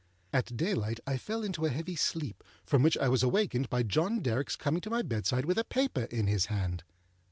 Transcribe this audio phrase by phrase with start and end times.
[0.33, 4.19] At daylight I fell into a heavy sleep, from which I was awakened by John
[4.19, 6.83] Derrickâs coming to my bedside with a paper in his hand.